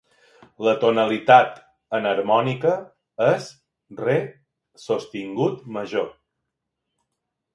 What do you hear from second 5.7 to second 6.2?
major.